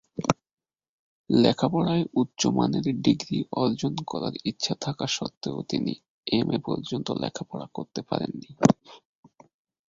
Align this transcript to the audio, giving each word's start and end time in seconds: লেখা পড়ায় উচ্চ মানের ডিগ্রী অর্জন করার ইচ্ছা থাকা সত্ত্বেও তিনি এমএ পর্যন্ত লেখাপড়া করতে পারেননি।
লেখা 1.29 1.67
পড়ায় 1.69 2.03
উচ্চ 2.13 2.41
মানের 2.55 2.85
ডিগ্রী 3.01 3.37
অর্জন 3.53 3.93
করার 4.07 4.33
ইচ্ছা 4.45 4.73
থাকা 4.81 5.05
সত্ত্বেও 5.07 5.57
তিনি 5.63 5.93
এমএ 6.27 6.57
পর্যন্ত 6.67 7.07
লেখাপড়া 7.23 7.67
করতে 7.73 8.01
পারেননি। 8.01 8.49